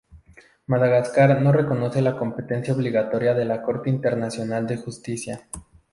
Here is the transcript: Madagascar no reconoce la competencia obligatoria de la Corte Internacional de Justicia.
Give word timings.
Madagascar 0.65 1.39
no 1.43 1.51
reconoce 1.51 2.01
la 2.01 2.17
competencia 2.17 2.73
obligatoria 2.73 3.35
de 3.35 3.45
la 3.45 3.61
Corte 3.61 3.91
Internacional 3.91 4.65
de 4.65 4.77
Justicia. 4.77 5.45